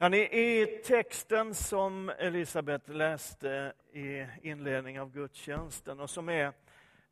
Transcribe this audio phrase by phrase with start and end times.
[0.00, 6.52] Hörrni, I texten som Elisabet läste i inledningen av gudstjänsten och som är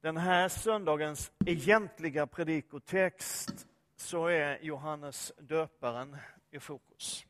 [0.00, 6.16] den här söndagens egentliga predikotext så är Johannes döparen
[6.50, 7.26] i fokus.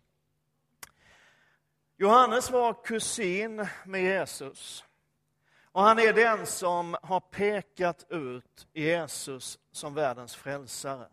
[1.96, 4.84] Johannes var kusin med Jesus
[5.62, 11.08] och han är den som har pekat ut Jesus som världens frälsare.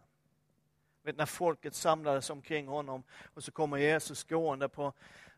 [1.04, 3.04] Vet, när folket samlades omkring honom
[3.34, 4.94] och så kommer Jesus gående på,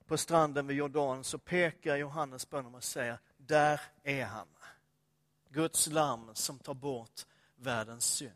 [0.07, 4.47] på stranden vid Jordan så pekar Johannes på honom och säger, där är han.
[5.49, 8.31] Guds lamm som tar bort världens synd.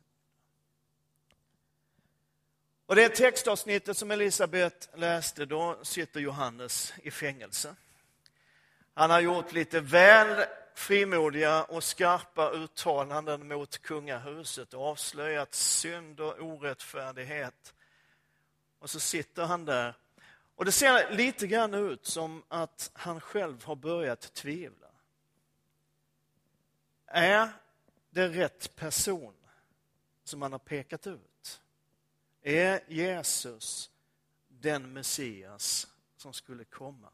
[2.85, 7.75] Och det textavsnittet som Elisabet läste, då sitter Johannes i fängelse.
[8.93, 10.45] Han har gjort lite väl
[10.79, 17.73] frimodiga och skarpa uttalanden mot kungahuset och avslöjat synd och orättfärdighet.
[18.79, 19.93] Och så sitter han där.
[20.55, 24.87] Och det ser lite grann ut som att han själv har börjat tvivla.
[27.05, 27.49] Är
[28.09, 29.33] det rätt person
[30.23, 31.61] som han har pekat ut?
[32.41, 33.91] Är Jesus
[34.47, 37.09] den Messias som skulle komma?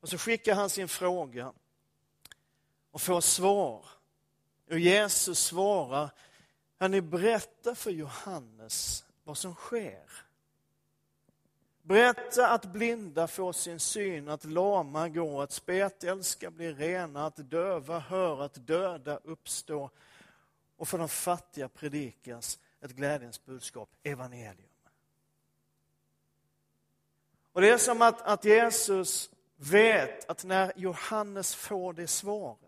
[0.00, 1.52] Och så skickar han sin fråga
[2.98, 3.84] och får svar.
[4.70, 6.10] Och Jesus svarar,
[6.78, 10.10] han ni berätta för Johannes vad som sker?
[11.82, 17.98] Berätta att blinda får sin syn, att lama går, att spetälska blir rena, att döva
[17.98, 19.90] hör, att döda uppstå
[20.76, 24.68] och för de fattiga predikas ett glädjens budskap, evangelium.
[27.52, 32.67] Och Det är som att, att Jesus vet att när Johannes får det svaret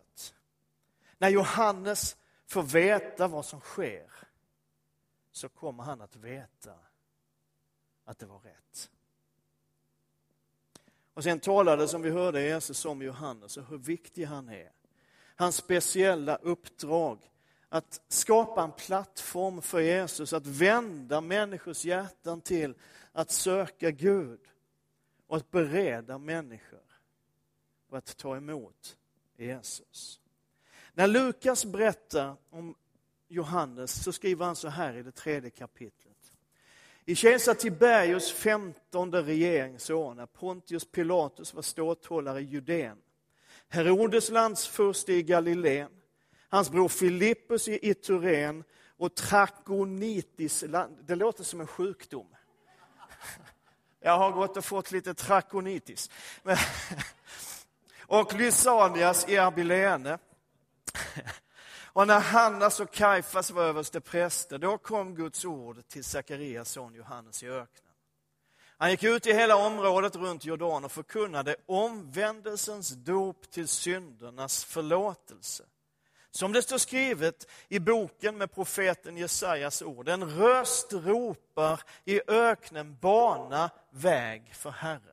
[1.20, 4.10] när Johannes får veta vad som sker
[5.32, 6.74] så kommer han att veta
[8.04, 8.90] att det var rätt.
[11.14, 14.72] Och sen talade, som vi hörde Jesus om Johannes och hur viktig han är.
[15.36, 17.30] Hans speciella uppdrag
[17.68, 22.74] att skapa en plattform för Jesus, att vända människors hjärtan till
[23.12, 24.40] att söka Gud
[25.26, 27.00] och att bereda människor
[27.88, 28.96] och att ta emot
[29.36, 30.19] Jesus.
[30.94, 32.74] När Lukas berättar om
[33.28, 36.32] Johannes så skriver han så här i det tredje kapitlet.
[37.04, 42.98] I kejsar Tiberius femtonde regeringsår när Pontius Pilatus var ståthållare i Judeen,
[43.68, 45.90] Herodes landsfurste i Galileen,
[46.48, 48.64] hans bror Filippus i Iturén
[48.96, 50.64] och Trakonitis,
[51.02, 52.26] det låter som en sjukdom.
[54.00, 56.10] Jag har gått och fått lite trakonitis.
[58.06, 60.18] Och Lysanias i Abilene
[61.92, 66.94] och när Hannas och Kajfas var överste präster, då kom Guds ord till Sakarias son
[66.94, 67.90] Johannes i öknen.
[68.80, 75.64] Han gick ut i hela området runt Jordan och förkunnade omvändelsens dop till syndernas förlåtelse.
[76.30, 80.08] Som det står skrivet i boken med profeten Jesajas ord.
[80.08, 85.09] En röst ropar i öknen, bana väg för Herren.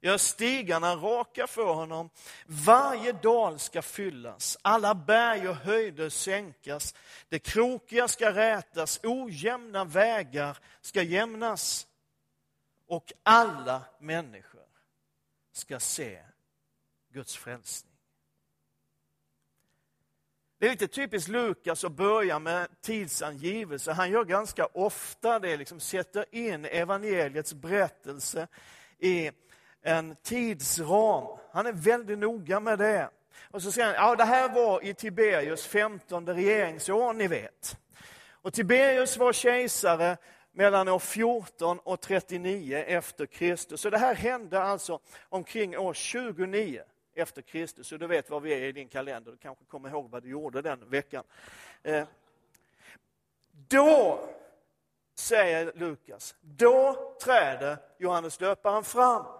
[0.00, 2.10] Gör stigarna raka för honom.
[2.46, 6.94] Varje dal ska fyllas, alla berg och höjder sänkas.
[7.28, 11.86] Det krokiga ska rätas, ojämna vägar ska jämnas.
[12.86, 14.68] Och alla människor
[15.52, 16.22] ska se
[17.12, 17.90] Guds frälsning.
[20.58, 23.92] Det är lite typiskt Lukas att börja med tidsangivelse.
[23.92, 28.48] Han gör ganska ofta det, liksom sätter in evangeliets berättelse
[28.98, 29.30] i
[29.82, 31.38] en tidsram.
[31.52, 33.10] Han är väldigt noga med det.
[33.50, 37.76] Och så säger han, ja det här var i Tiberius 15 regeringsår, ni vet.
[38.42, 40.16] Och Tiberius var kejsare
[40.52, 43.80] mellan år 14 och 39 efter Kristus.
[43.80, 46.82] Så det här hände alltså omkring år 29
[47.14, 47.86] efter Kristus.
[47.86, 50.28] Så du vet var vi är i din kalender, du kanske kommer ihåg vad du
[50.28, 51.24] gjorde den veckan.
[51.82, 52.04] Eh,
[53.68, 54.20] då,
[55.14, 59.39] säger Lukas, då träder Johannes döparen fram.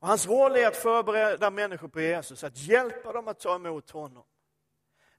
[0.00, 3.90] Och hans roll är att förbereda människor på Jesus, att hjälpa dem att ta emot
[3.90, 4.24] honom.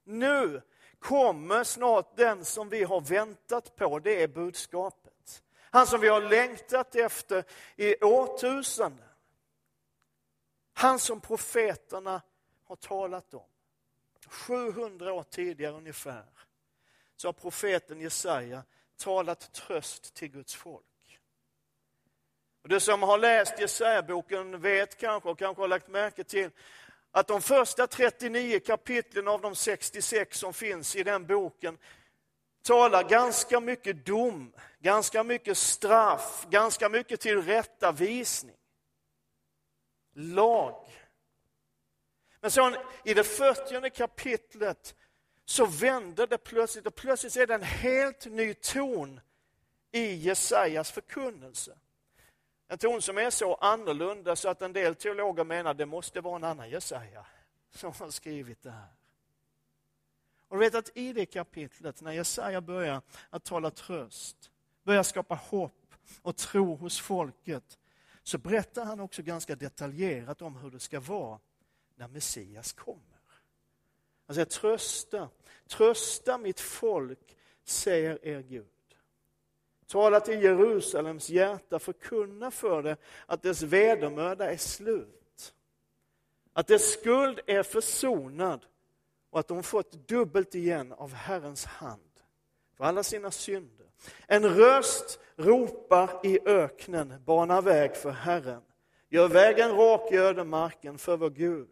[0.04, 0.62] Nu
[0.98, 5.42] kommer snart den som vi har väntat på, det är budskapet.
[5.70, 7.44] Han som vi har längtat efter
[7.76, 9.08] i årtusenden.
[10.72, 12.22] Han som profeterna
[12.64, 13.48] har talat om.
[14.26, 16.26] 700 år tidigare ungefär
[17.16, 18.64] så har profeten Jesaja
[18.96, 20.91] talat tröst till Guds folk.
[22.62, 26.50] Och du som har läst Jesaja-boken vet kanske, och kanske har lagt märke till,
[27.10, 31.78] att de första 39 kapitlen av de 66 som finns i den boken
[32.62, 38.56] talar ganska mycket dom, ganska mycket straff, ganska mycket tillrättavisning.
[40.14, 40.88] Lag.
[42.40, 44.94] Men så i det 40 kapitlet
[45.44, 49.20] så vänder det plötsligt och plötsligt är det en helt ny ton
[49.92, 51.78] i Jesajas förkunnelse.
[52.72, 56.20] En ton som är så annorlunda så att en del teologer menar att det måste
[56.20, 57.26] vara en annan Jesaja
[57.70, 58.88] som har skrivit det här.
[60.48, 64.50] Och du vet att i det kapitlet, när Jesaja börjar att tala tröst,
[64.82, 67.78] börjar skapa hopp och tro hos folket,
[68.22, 71.38] så berättar han också ganska detaljerat om hur det ska vara
[71.94, 73.00] när Messias kommer.
[74.26, 75.28] Alltså, han säger trösta,
[75.66, 78.71] trösta mitt folk, säger er Gud.
[79.92, 82.96] Tala till Jerusalems hjärta, förkunna för det
[83.26, 85.54] att dess vedermöda är slut.
[86.52, 88.60] Att dess skuld är försonad
[89.30, 92.10] och att de fått dubbelt igen av Herrens hand
[92.76, 93.86] för alla sina synder.
[94.26, 98.62] En röst ropar i öknen, bana väg för Herren.
[99.08, 101.68] Gör vägen rak i ödemarken för vår Gud.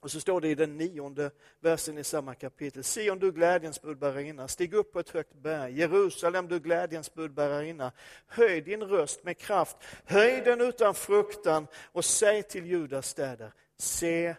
[0.00, 1.30] Och så står det i den nionde
[1.60, 2.84] versen i samma kapitel.
[2.84, 5.78] Sion, du glädjens budbärarinna, stig upp på ett högt berg.
[5.78, 7.92] Jerusalem, du glädjens budbärarinna,
[8.26, 14.36] höj din röst med kraft, höj den utan fruktan och säg till Judas städer, se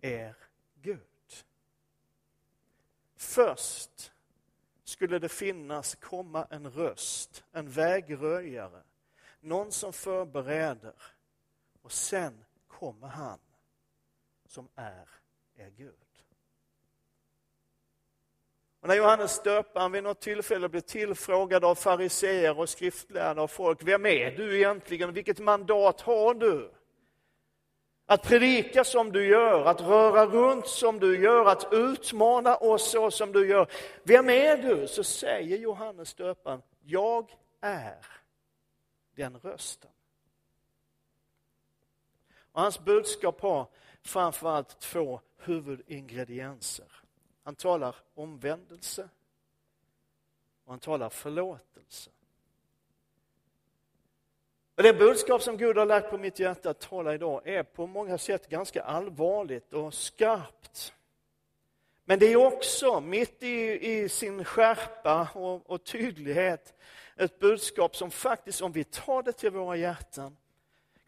[0.00, 0.34] er
[0.82, 0.98] Gud.
[3.16, 4.12] Först
[4.84, 8.82] skulle det finnas, komma en röst, en vägröjare,
[9.40, 10.94] någon som förbereder
[11.82, 13.38] och sen kommer han
[14.52, 15.08] som är
[15.56, 15.94] er Gud.
[18.80, 23.82] Och när Johannes döparen vid något tillfälle blev tillfrågad av fariseer och skriftlärda och folk,
[23.82, 25.12] vem är du egentligen?
[25.12, 26.70] Vilket mandat har du?
[28.06, 33.10] Att predika som du gör, att röra runt som du gör, att utmana oss så
[33.10, 33.66] som du gör.
[34.02, 34.86] Vem är du?
[34.86, 38.06] Så säger Johannes döparen, jag är
[39.16, 39.90] den rösten.
[42.52, 43.66] Och hans budskap har
[44.02, 46.86] framförallt två huvudingredienser.
[47.42, 49.08] Han talar omvändelse
[50.64, 52.10] och han talar förlåtelse.
[54.76, 57.86] Och det budskap som Gud har lagt på mitt hjärta att tala idag är på
[57.86, 60.94] många sätt ganska allvarligt och skarpt.
[62.04, 66.74] Men det är också, mitt i, i sin skärpa och, och tydlighet,
[67.16, 70.36] ett budskap som faktiskt, om vi tar det till våra hjärtan,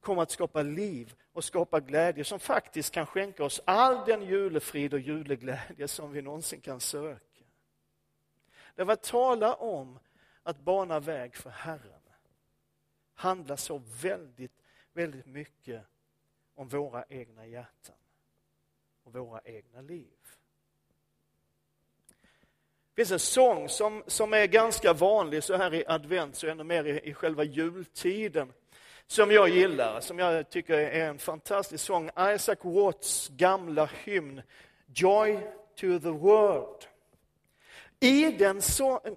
[0.00, 4.94] kommer att skapa liv och skapa glädje som faktiskt kan skänka oss all den julefrid
[4.94, 7.44] och juleglädje som vi någonsin kan söka.
[8.74, 9.98] Det var tala om
[10.42, 12.00] att bana väg för Herren
[13.14, 15.82] handlar så väldigt, väldigt mycket
[16.54, 17.96] om våra egna hjärtan
[19.02, 20.18] och våra egna liv.
[22.94, 26.64] Det finns en sång som, som är ganska vanlig så här i advent, så ännu
[26.64, 28.52] mer i, i själva jultiden
[29.06, 32.10] som jag gillar, som jag tycker är en fantastisk sång.
[32.34, 34.42] Isaac Watts gamla hymn
[34.94, 35.38] Joy
[35.80, 36.86] to the world.
[38.00, 38.62] I den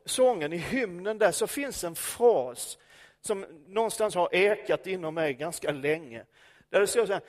[0.05, 2.77] sången, i hymnen där, så finns en fras
[3.21, 6.23] som någonstans har ekat inom mig ganska länge.
[6.69, 7.21] Där det står så här,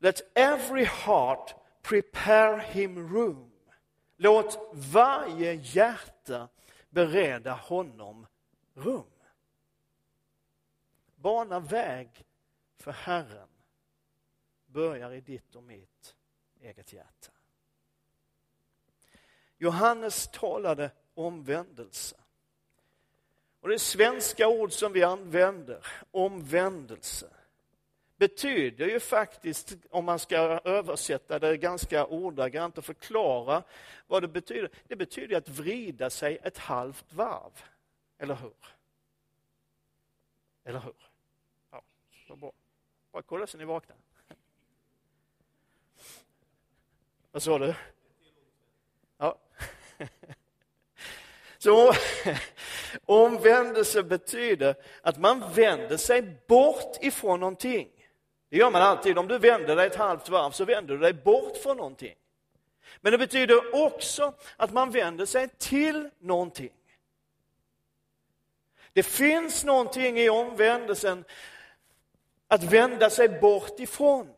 [0.00, 3.50] Let every heart prepare him room.
[4.16, 6.48] Låt varje hjärta
[6.90, 8.26] bereda honom
[8.74, 9.13] rum
[11.24, 12.26] bana väg
[12.76, 13.48] för Herren
[14.66, 16.16] börjar i ditt och mitt
[16.60, 17.32] eget hjärta.
[19.56, 22.16] Johannes talade omvändelse.
[23.60, 27.30] Och det svenska ord som vi använder, omvändelse,
[28.16, 33.62] betyder ju faktiskt, om man ska översätta det ganska ordagrant och förklara
[34.06, 37.64] vad det betyder, det betyder att vrida sig ett halvt varv.
[38.18, 38.54] Eller hur?
[40.64, 41.13] Eller hur?
[42.26, 42.52] Vad bra.
[43.12, 43.96] Bara kolla så ni vaknar.
[47.32, 47.74] Vad sa du?
[49.18, 49.38] Ja.
[51.58, 51.92] Så
[53.06, 57.88] omvändelse betyder att man vänder sig bort ifrån någonting.
[58.48, 59.18] Det gör man alltid.
[59.18, 62.14] Om du vänder dig ett halvt varv så vänder du dig bort från någonting.
[63.00, 66.72] Men det betyder också att man vänder sig till någonting.
[68.92, 71.24] Det finns någonting i omvändelsen
[72.54, 74.28] att vända sig bort ifrån.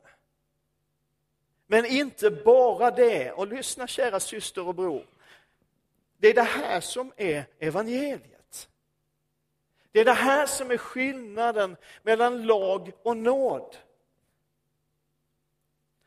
[1.67, 3.33] Men inte bara det.
[3.33, 5.07] Och lyssna kära syster och bror.
[6.19, 8.69] Det är det här som är evangeliet.
[9.93, 13.77] Det är det här som är skillnaden mellan lag och nåd.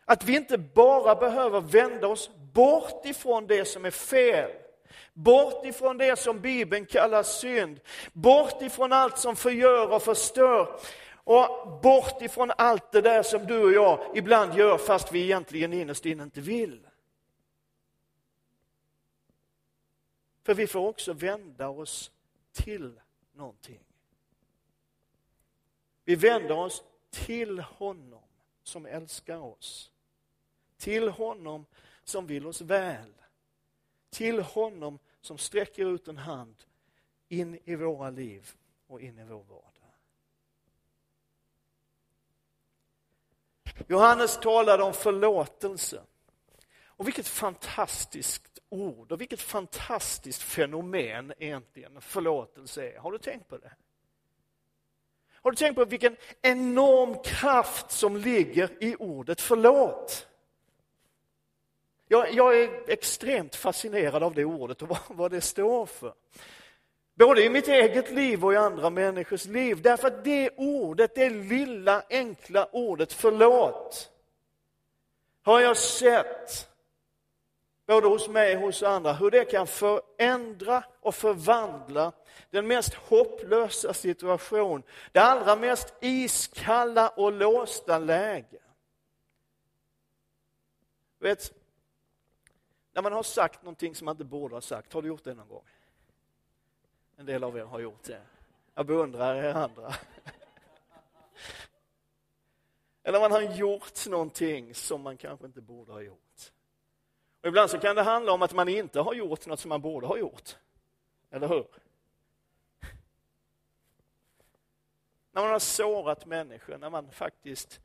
[0.05, 4.51] Att vi inte bara behöver vända oss bort ifrån det som är fel
[5.13, 7.79] Bort ifrån det som Bibeln kallar synd.
[8.13, 10.79] Bort ifrån allt som förgör och förstör.
[11.29, 15.73] Och bort ifrån allt det där som du och jag ibland gör fast vi egentligen
[15.73, 16.87] innerst inne inte vill.
[20.43, 22.11] För vi får också vända oss
[22.51, 22.99] till
[23.33, 23.83] någonting.
[26.03, 28.23] Vi vänder oss till honom
[28.63, 29.91] som älskar oss.
[30.77, 31.65] Till honom
[32.03, 33.13] som vill oss väl.
[34.09, 36.55] Till honom som sträcker ut en hand
[37.27, 38.51] in i våra liv
[38.87, 39.78] och in i vår vardag.
[43.87, 46.01] Johannes talade om förlåtelse.
[46.85, 52.99] Och vilket fantastiskt ord och vilket fantastiskt fenomen egentligen förlåtelse är.
[52.99, 53.71] Har du tänkt på det?
[55.41, 60.27] Har du tänkt på vilken enorm kraft som ligger i ordet förlåt?
[62.07, 66.13] Jag, jag är extremt fascinerad av det ordet och vad, vad det står för.
[67.19, 69.81] Både i mitt eget liv och i andra människors liv.
[69.81, 74.11] Därför att det ordet, det lilla enkla ordet förlåt,
[75.43, 76.69] har jag sett
[77.85, 82.11] både hos mig och hos andra, hur det kan förändra och förvandla
[82.49, 88.59] den mest hopplösa situation, det allra mest iskalla och låsta läge.
[91.19, 91.53] Vet,
[92.93, 95.33] när man har sagt någonting som man inte borde ha sagt, har du gjort det
[95.33, 95.63] någon gång?
[97.19, 98.21] En del av er har gjort det.
[98.75, 99.93] Jag beundrar er andra.
[103.03, 106.51] Eller man har gjort någonting som man kanske inte borde ha gjort.
[107.41, 109.81] Och ibland så kan det handla om att man inte har gjort något som man
[109.81, 110.57] borde ha gjort.
[111.29, 111.67] Eller hur?
[115.31, 117.81] När man har sårat människor, när man faktiskt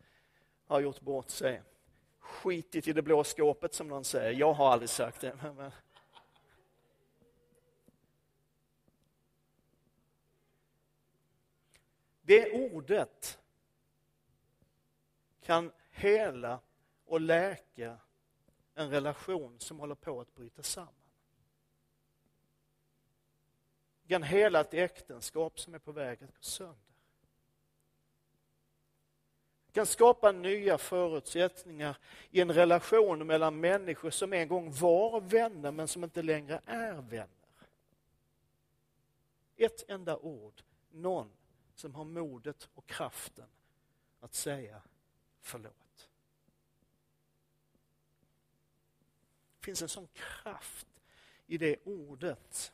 [0.66, 1.62] har gjort bort sig.
[2.18, 4.32] Skitit i det blå skåpet som någon säger.
[4.32, 5.38] Jag har aldrig sagt det.
[5.42, 5.70] Men...
[12.26, 13.38] Det ordet
[15.42, 16.60] kan hela
[17.04, 17.98] och läka
[18.74, 20.94] en relation som håller på att bryta samman.
[24.02, 26.76] Det kan hela ett äktenskap som är på väg att gå sönder.
[29.66, 31.98] Det kan skapa nya förutsättningar
[32.30, 36.94] i en relation mellan människor som en gång var vänner men som inte längre är
[36.94, 37.28] vänner.
[39.56, 41.30] Ett enda ord, någon
[41.74, 43.48] som har modet och kraften
[44.20, 44.82] att säga
[45.40, 46.10] förlåt.
[49.58, 50.86] Det finns en sån kraft
[51.46, 52.72] i det ordet.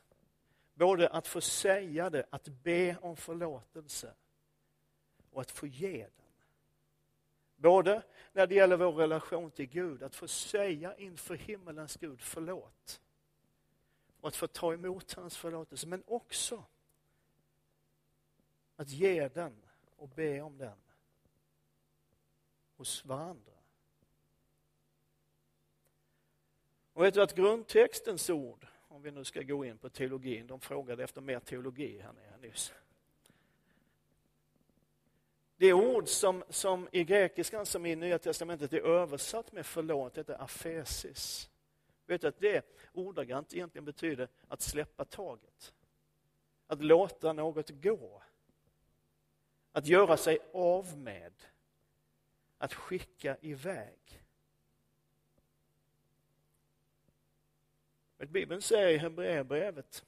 [0.73, 4.13] Både att få säga det, att be om förlåtelse
[5.31, 6.11] och att få ge den.
[7.55, 8.03] Både
[8.33, 13.01] när det gäller vår relation till Gud, att få säga inför himmelens Gud förlåt.
[14.21, 16.63] Och att få ta emot hans förlåtelse, men också
[18.81, 19.55] att ge den
[19.95, 20.77] och be om den
[22.75, 23.51] hos varandra.
[26.93, 30.59] Och vet du att grundtextens ord, om vi nu ska gå in på teologin, de
[30.59, 32.73] frågade efter mer teologi här nere nyss.
[35.57, 40.41] Det ord som, som i grekiskan som i Nya Testamentet är översatt med förlåt heter
[40.41, 41.49] afesis.
[42.05, 45.73] Vet du att det ordagrant egentligen betyder att släppa taget.
[46.67, 48.21] Att låta något gå.
[49.71, 51.33] Att göra sig av med.
[52.57, 54.23] Att skicka iväg.
[58.17, 60.05] Bibeln säger i Hebreerbrevet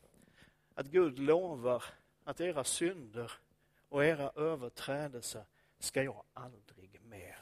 [0.74, 1.84] att Gud lovar
[2.24, 3.32] att era synder
[3.90, 5.46] och era överträdelser
[5.80, 7.40] ska jag aldrig mer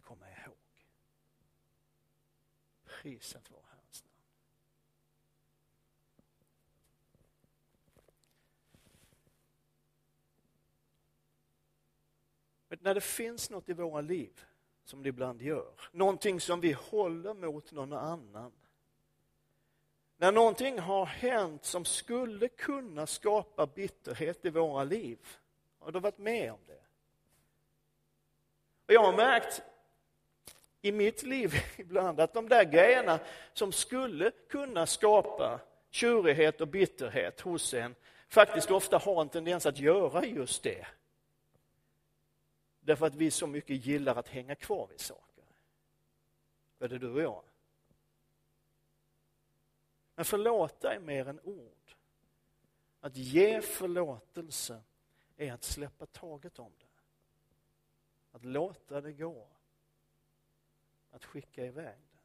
[0.00, 0.54] komma ihåg.
[2.84, 4.16] Priset var Herrens namn.
[12.80, 14.44] När det finns något i våra liv,
[14.84, 18.52] som det ibland gör, någonting som vi håller mot någon annan,
[20.16, 25.18] när någonting har hänt som skulle kunna skapa bitterhet i våra liv,
[25.78, 26.80] har du varit med om det?
[28.86, 29.62] Och jag har märkt
[30.82, 33.18] i mitt liv ibland att de där grejerna
[33.52, 37.94] som skulle kunna skapa tjurighet och bitterhet hos en
[38.28, 40.86] faktiskt ofta har en tendens att göra just det.
[42.86, 45.44] Därför att vi så mycket gillar att hänga kvar vid saker.
[46.78, 47.42] Är det du och jag?
[50.14, 51.94] Men förlåta är mer än ord.
[53.00, 54.82] Att ge förlåtelse
[55.36, 56.86] är att släppa taget om det.
[58.32, 59.48] Att låta det gå.
[61.10, 62.20] Att skicka iväg det.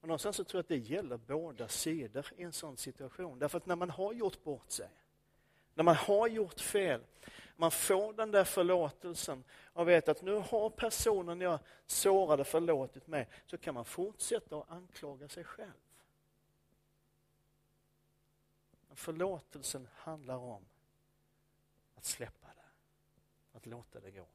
[0.00, 3.38] Och någonstans så tror jag att det gäller båda sidor i en sån situation.
[3.38, 4.90] Därför att när man har gjort bort sig,
[5.74, 7.00] när man har gjort fel,
[7.56, 13.28] man får den där förlåtelsen och vet att nu har personen jag sårade förlåtit mig,
[13.46, 15.72] så kan man fortsätta att anklaga sig själv.
[18.94, 20.64] Förlåtelsen handlar om
[21.94, 24.26] att släppa det, att låta det gå.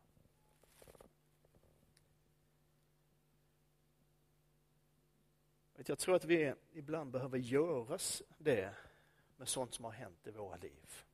[5.85, 8.73] Jag tror att vi ibland behöver göras det
[9.37, 11.05] med sånt som har hänt i våra liv.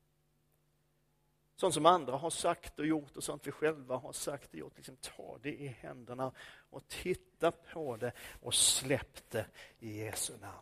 [1.55, 4.75] Sånt som andra har sagt och gjort och sånt vi själva har sagt och gjort.
[4.75, 6.31] Liksom ta det i händerna
[6.69, 9.45] och titta på det och släpp det
[9.79, 10.61] i Jesu namn.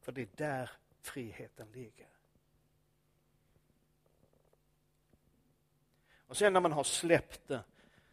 [0.00, 0.70] För det är där
[1.00, 2.08] friheten ligger.
[6.26, 7.64] Och sen när man har släppt det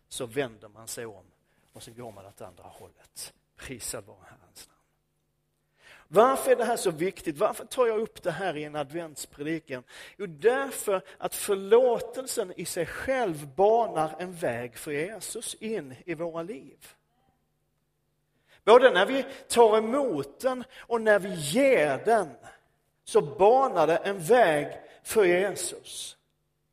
[0.08, 1.26] så vänder man sig om
[1.74, 3.34] och så går man åt andra hållet.
[3.56, 4.79] Prisad vare Herrens namn.
[6.12, 7.38] Varför är det här så viktigt?
[7.38, 9.84] Varför tar jag upp det här i en adventspredikan?
[10.18, 16.44] Jo, därför att förlåtelsen i sig själv banar en väg för Jesus in i våra
[16.44, 16.88] liv.
[18.64, 22.30] Både när vi tar emot den och när vi ger den
[23.04, 26.18] så banar det en väg för Jesus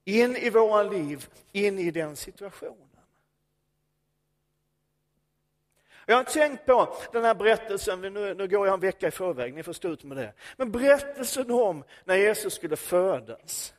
[0.04, 2.85] in i våra liv, in i den situationen.
[6.08, 9.54] Jag har tänkt på den här berättelsen, nu, nu går jag en vecka i förväg,
[9.54, 10.32] ni får stå ut med det.
[10.56, 13.74] Men berättelsen om när Jesus skulle födas.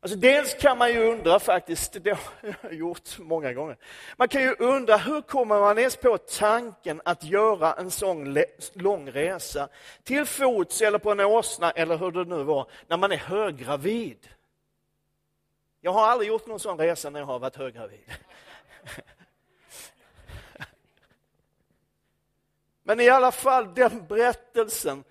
[0.00, 3.76] Alltså dels kan man ju undra faktiskt, det har jag gjort många gånger.
[4.16, 8.38] Man kan ju undra hur kommer man ens på tanken att göra en sån
[8.72, 9.68] lång resa
[10.04, 14.28] till fots eller på en åsna eller hur det nu var, när man är höggravid.
[15.80, 18.12] Jag har aldrig gjort någon sån resa när jag har varit höggravid.
[22.86, 25.04] Men i alla fall, den berättelsen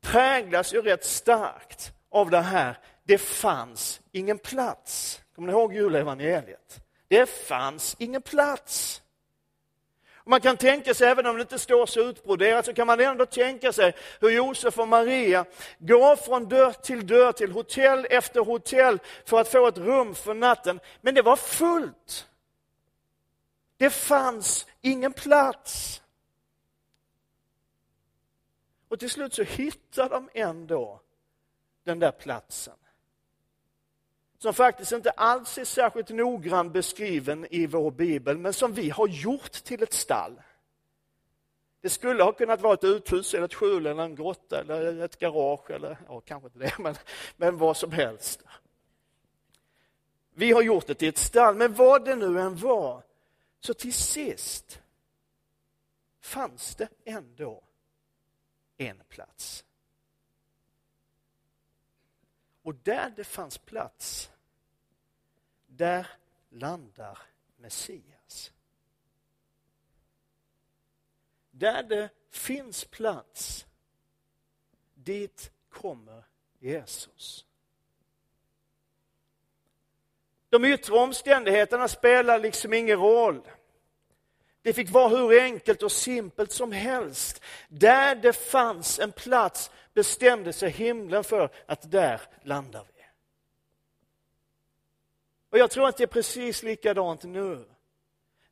[0.00, 2.78] präglas ju rätt starkt av det här.
[3.04, 5.20] Det fanns ingen plats.
[5.34, 6.80] Kommer ni ihåg julevangeliet?
[7.08, 9.02] Det fanns ingen plats.
[10.14, 13.00] Och man kan tänka sig, även om det inte står så utbroderat, så kan man
[13.00, 15.44] ändå tänka sig hur Josef och Maria
[15.78, 20.34] går från dörr till dörr, till hotell efter hotell för att få ett rum för
[20.34, 20.80] natten.
[21.00, 22.26] Men det var fullt.
[23.76, 26.01] Det fanns ingen plats.
[28.92, 31.00] Och till slut så hittar de ändå
[31.84, 32.76] den där platsen.
[34.38, 39.08] Som faktiskt inte alls är särskilt noggrann beskriven i vår bibel, men som vi har
[39.08, 40.42] gjort till ett stall.
[41.80, 45.18] Det skulle ha kunnat vara ett uthus, eller ett skjul, eller en grotta, eller ett
[45.18, 46.94] garage, eller ja, kanske inte det, men,
[47.36, 48.42] men vad som helst.
[50.34, 53.02] Vi har gjort det till ett stall, men vad det nu än var,
[53.60, 54.80] så till sist
[56.20, 57.62] fanns det ändå
[58.76, 59.64] en plats.
[62.62, 64.30] Och där det fanns plats,
[65.66, 66.06] där
[66.48, 67.18] landar
[67.56, 68.52] Messias.
[71.50, 73.66] Där det finns plats,
[74.94, 76.24] dit kommer
[76.58, 77.46] Jesus.
[80.48, 83.48] De yttre omständigheterna spelar liksom ingen roll.
[84.62, 87.42] Det fick vara hur enkelt och simpelt som helst.
[87.68, 93.02] Där det fanns en plats bestämde sig himlen för att där landar vi.
[95.50, 97.64] Och jag tror att det är precis likadant nu.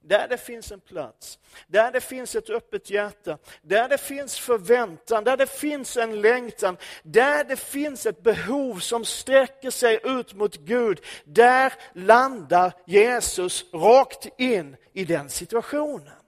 [0.02, 5.24] Där det finns en plats, där det finns ett öppet hjärta, där det finns förväntan,
[5.24, 10.56] där det finns en längtan, där det finns ett behov som sträcker sig ut mot
[10.56, 16.19] Gud, där landar Jesus rakt in i den situationen.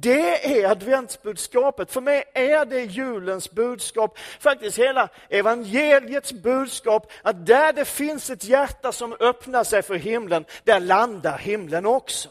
[0.00, 1.90] Det är adventsbudskapet.
[1.90, 8.44] För mig är det julens budskap, faktiskt hela evangeliets budskap, att där det finns ett
[8.44, 12.28] hjärta som öppnar sig för himlen, där landar himlen också.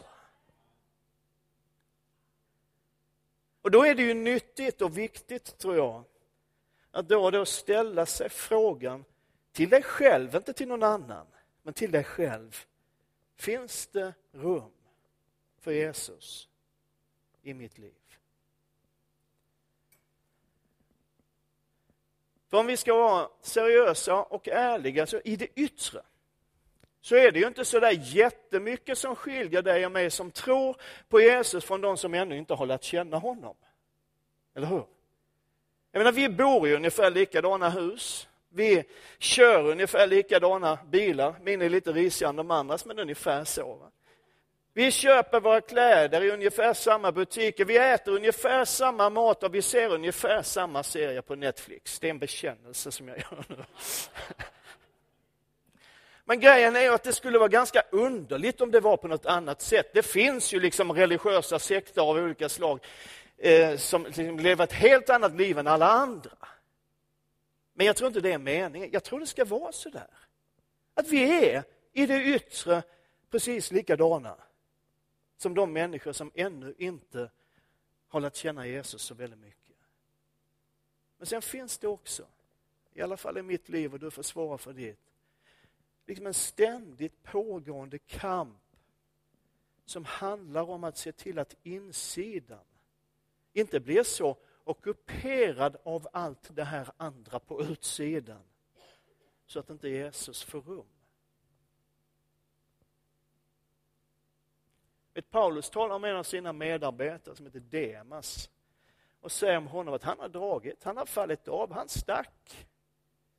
[3.62, 6.04] Och då är det ju nyttigt och viktigt, tror jag,
[6.90, 9.04] att då och då ställa sig frågan
[9.52, 11.26] till dig själv, inte till någon annan,
[11.62, 12.64] men till dig själv.
[13.36, 14.70] Finns det rum
[15.60, 16.48] för Jesus?
[17.48, 17.94] I mitt liv.
[22.50, 26.02] För om vi ska vara seriösa och ärliga, så i det yttre
[27.00, 30.76] så är det ju inte så där jättemycket som skiljer dig och mig som tror
[31.08, 33.56] på Jesus från de som ännu inte har lärt känna honom.
[34.54, 34.84] Eller hur?
[35.92, 38.28] Jag menar, vi bor i ungefär likadana hus.
[38.48, 38.84] Vi
[39.18, 41.34] kör ungefär likadana bilar.
[41.42, 43.74] Min är lite risigare än de andras, men ungefär så.
[43.74, 43.90] Va?
[44.78, 49.62] Vi köper våra kläder i ungefär samma butiker, vi äter ungefär samma mat och vi
[49.62, 51.98] ser ungefär samma serier på Netflix.
[51.98, 53.56] Det är en bekännelse som jag gör nu.
[56.24, 59.62] Men grejen är att det skulle vara ganska underligt om det var på något annat
[59.62, 59.90] sätt.
[59.94, 62.80] Det finns ju liksom religiösa sekter av olika slag
[63.38, 66.38] eh, som liksom lever ett helt annat liv än alla andra.
[67.74, 68.90] Men jag tror inte det är meningen.
[68.92, 70.10] Jag tror det ska vara så där.
[70.94, 71.62] Att vi är
[71.92, 72.82] i det yttre
[73.30, 74.36] precis likadana
[75.38, 77.30] som de människor som ännu inte
[78.08, 79.76] har lärt känna Jesus så väldigt mycket.
[81.18, 82.26] Men sen finns det också,
[82.94, 85.00] i alla fall i mitt liv och du får svara för ditt,
[86.06, 88.62] liksom en ständigt pågående kamp
[89.84, 92.64] som handlar om att se till att insidan
[93.52, 98.42] inte blir så ockuperad av allt det här andra på utsidan
[99.46, 100.86] så att inte Jesus får rum.
[105.22, 108.50] Paulus talar om en av sina medarbetare som heter Demas
[109.20, 112.66] och säger om honom att han har dragit, han har fallit av, han stack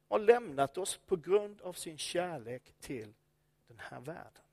[0.07, 3.13] och lämnat oss på grund av sin kärlek till
[3.67, 4.43] den här världen.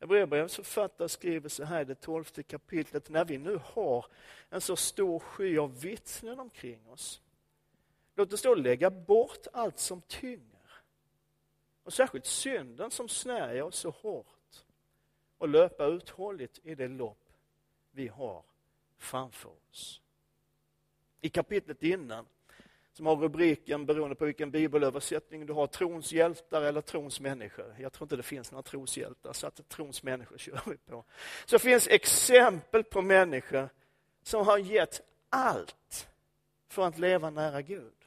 [0.00, 4.06] Hebreerbrevets författare skriver så här i det tolfte kapitlet, när vi nu har
[4.50, 7.22] en så stor sky av vittnen omkring oss,
[8.14, 10.55] låt oss då lägga bort allt som tynger
[11.86, 14.64] och särskilt synden som snärjer oss så hårt
[15.38, 17.32] och löpa uthålligt i det lopp
[17.90, 18.42] vi har
[18.98, 20.00] framför oss.
[21.20, 22.26] I kapitlet innan,
[22.92, 27.76] som har rubriken beroende på vilken bibelöversättning du har, trons hjältar eller trons människor.
[27.78, 31.04] Jag tror inte det finns några troshjältar, så att trons människor kör vi på.
[31.44, 33.68] Så finns exempel på människor
[34.22, 36.08] som har gett allt
[36.68, 38.05] för att leva nära Gud.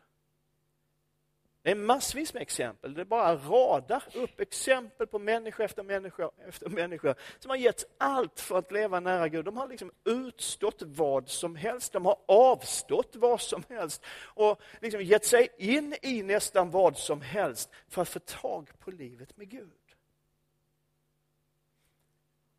[1.62, 2.93] Det är massvis med exempel.
[2.93, 8.39] Det bara radar upp exempel på människa efter människa efter människa som har gett allt
[8.39, 9.45] för att leva nära Gud.
[9.45, 11.93] De har liksom utstått vad som helst.
[11.93, 17.22] De har avstått vad som helst och liksom gett sig in i nästan vad som
[17.22, 19.72] helst för att få tag på livet med Gud.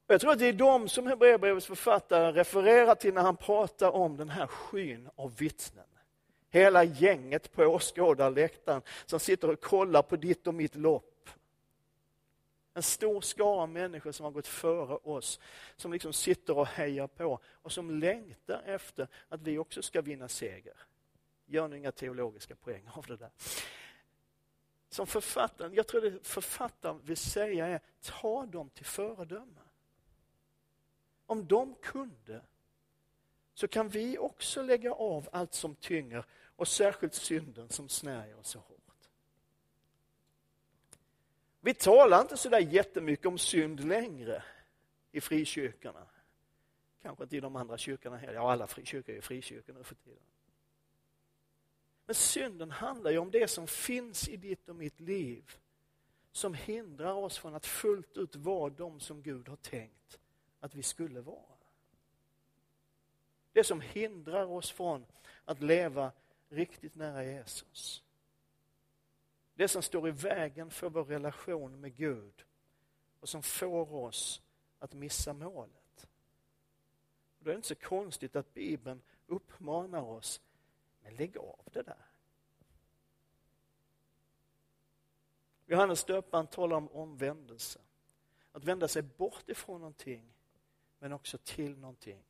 [0.07, 4.17] Jag tror att det är de som Hebreerbrevets författare refererar till när han pratar om
[4.17, 5.85] den här skyn av vittnen.
[6.51, 11.29] Hela gänget på åskådarläktaren som sitter och kollar på ditt och mitt lopp.
[12.75, 15.41] En stor skara människor som har gått före oss,
[15.77, 20.29] som liksom sitter och hejar på och som längtar efter att vi också ska vinna
[20.29, 20.77] seger.
[21.47, 23.31] Gör nu inga teologiska poäng av det där.
[24.89, 29.61] Som författaren, jag tror det författaren vill säga är, ta dem till föredöme.
[31.27, 32.43] Om de kunde,
[33.61, 36.25] så kan vi också lägga av allt som tynger
[36.57, 39.09] och särskilt synden som snärjer oss så hårt.
[41.61, 44.43] Vi talar inte så där jättemycket om synd längre
[45.13, 46.07] i frikyrkorna.
[47.03, 48.35] Kanske inte i de andra kyrkorna heller.
[48.35, 50.23] Ja, alla frikyrkor är frikyrkor nu för tiden.
[52.07, 55.57] Men synden handlar ju om det som finns i ditt och mitt liv
[56.33, 60.21] som hindrar oss från att fullt ut vara de som Gud har tänkt
[60.61, 61.50] att vi skulle vara.
[63.53, 65.07] Det som hindrar oss från
[65.45, 66.13] att leva
[66.49, 68.05] riktigt nära Jesus.
[69.55, 72.45] Det som står i vägen för vår relation med Gud
[73.21, 74.43] och som får oss
[74.79, 76.09] att missa målet.
[77.39, 80.41] Då är det inte så konstigt att Bibeln uppmanar oss,
[81.03, 82.07] men lägg av det där.
[85.67, 87.81] Johannes döparen talar om omvändelse.
[88.53, 90.33] Att vända sig bort ifrån någonting,
[90.99, 92.25] men också till någonting.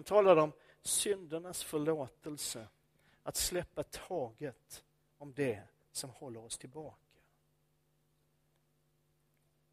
[0.00, 2.68] Han talade om syndernas förlåtelse
[3.22, 4.84] att släppa taget
[5.18, 7.20] om det som håller oss tillbaka.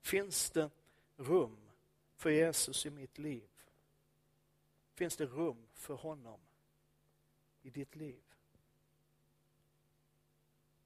[0.02, 0.70] Finns det
[1.18, 1.58] rum
[2.16, 3.50] för Jesus i mitt liv?
[4.94, 6.40] Finns det rum för honom
[7.62, 8.24] i ditt liv?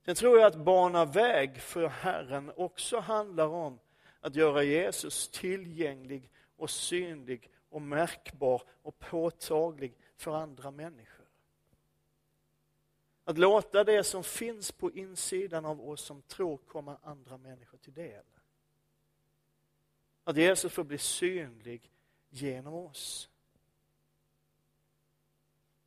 [0.05, 3.79] Sen tror jag att bana väg för Herren också handlar om
[4.19, 11.25] att göra Jesus tillgänglig och synlig och märkbar och påtaglig för andra människor.
[13.23, 17.93] Att låta det som finns på insidan av oss som tror komma andra människor till
[17.93, 18.23] del.
[20.23, 21.91] Att Jesus får bli synlig
[22.29, 23.29] genom oss.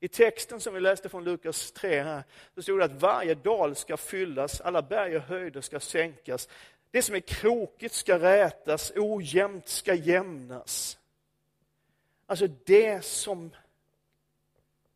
[0.00, 2.22] I texten som vi läste från Lukas 3 här,
[2.54, 6.48] så stod det att varje dal ska fyllas, alla berg och höjder ska sänkas.
[6.90, 10.98] Det som är krokigt ska rätas, ojämnt ska jämnas.
[12.26, 13.54] Alltså det som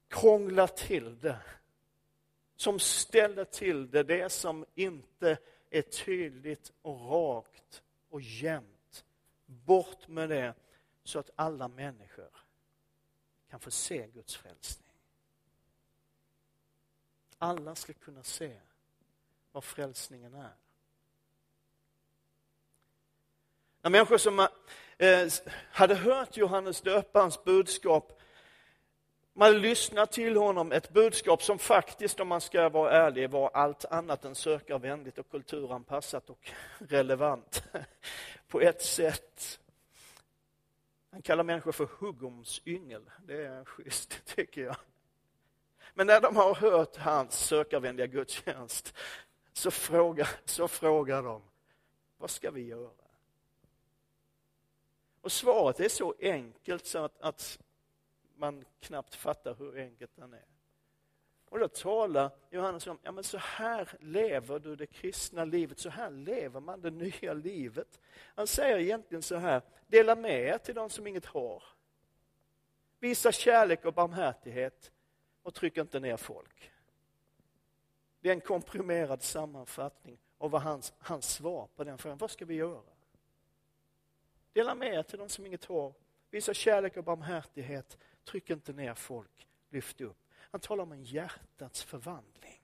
[0.08, 1.40] krånglar till det,
[2.56, 5.38] som ställer till det, det som inte
[5.70, 9.04] är tydligt och rakt och jämnt.
[9.46, 10.54] Bort med det
[11.04, 12.30] så att alla människor
[13.50, 14.96] kan få se Guds frälsning.
[17.38, 18.60] Alla ska kunna se
[19.52, 20.54] vad frälsningen är.
[23.82, 24.48] När människor som
[24.98, 25.28] Eh,
[25.72, 28.20] hade hört Johannes döparens budskap,
[29.38, 33.50] man hade lyssnat till honom, ett budskap som faktiskt, om man ska vara ärlig, var
[33.54, 37.62] allt annat än sökarvänligt och kulturanpassat och relevant
[38.48, 39.60] på ett sätt.
[41.10, 43.10] Han kallar människor för huggormsyngel.
[43.26, 44.76] Det är schysst, tycker jag.
[45.94, 48.94] Men när de har hört hans sökarvänliga gudstjänst
[49.52, 51.42] så frågar, så frågar de,
[52.16, 53.07] vad ska vi göra?
[55.20, 57.58] Och svaret är så enkelt så att, att
[58.36, 60.44] man knappt fattar hur enkelt den är.
[61.50, 65.90] Och då talar Johannes om, ja men så här lever du det kristna livet, så
[65.90, 68.00] här lever man det nya livet.
[68.34, 71.62] Han säger egentligen så här, dela med er till de som inget har.
[73.00, 74.92] Visa kärlek och barmhärtighet
[75.42, 76.70] och tryck inte ner folk.
[78.20, 82.44] Det är en komprimerad sammanfattning av vad hans, hans svar på den frågan, vad ska
[82.44, 82.82] vi göra?
[84.58, 85.94] Dela med er till de som inget har.
[86.30, 87.98] Visa kärlek och barmhärtighet.
[88.24, 89.48] Tryck inte ner folk.
[89.70, 90.16] Lyft upp.
[90.30, 92.62] Han talar om en hjärtats förvandling.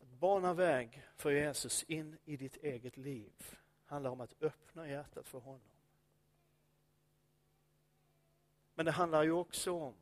[0.00, 5.28] Att bana väg för Jesus in i ditt eget liv handlar om att öppna hjärtat
[5.28, 5.70] för honom.
[8.74, 9.94] Men det handlar ju också om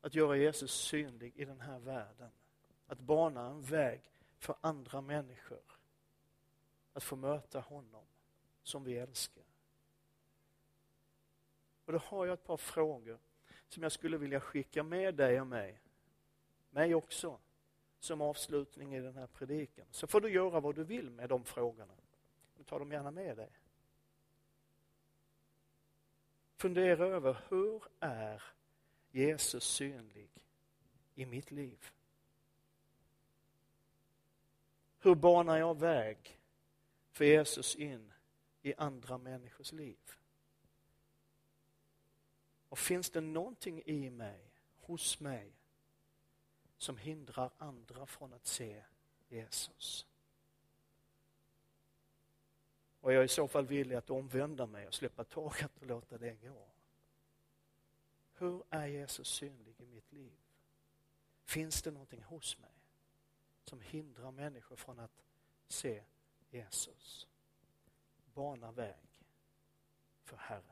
[0.00, 2.30] att göra Jesus synlig i den här världen.
[2.86, 5.62] Att bana en väg för andra människor
[6.92, 8.04] att få möta honom
[8.62, 9.44] som vi älskar.
[11.84, 13.18] Och då har jag ett par frågor
[13.68, 15.80] som jag skulle vilja skicka med dig och mig,
[16.70, 17.38] mig också,
[17.98, 19.86] som avslutning i den här predikan.
[19.90, 21.94] Så får du göra vad du vill med de frågorna.
[22.54, 23.50] Men ta dem gärna med dig.
[26.56, 28.42] Fundera över hur är
[29.10, 30.30] Jesus synlig
[31.14, 31.92] i mitt liv?
[35.04, 36.38] Hur banar jag väg
[37.12, 38.12] för Jesus in
[38.62, 39.98] i andra människors liv?
[42.68, 45.52] Och finns det någonting i mig, hos mig,
[46.76, 48.82] som hindrar andra från att se
[49.28, 50.06] Jesus?
[53.00, 56.18] Och jag är i så fall villig att omvända mig och släppa taget och låta
[56.18, 56.66] det gå.
[58.34, 60.38] Hur är Jesus synlig i mitt liv?
[61.44, 62.81] Finns det någonting hos mig
[63.64, 65.24] som hindrar människor från att
[65.68, 66.04] se
[66.50, 67.28] Jesus?
[68.34, 69.24] Bana väg
[70.22, 70.71] för Herren.